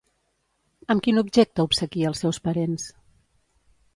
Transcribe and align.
Amb 0.93 1.03
quin 1.07 1.21
objecte 1.23 1.65
obsequia 1.69 2.09
els 2.13 2.23
seus 2.25 2.41
parents? 2.49 2.87